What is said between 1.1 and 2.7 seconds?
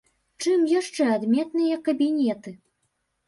адметныя кабінеты?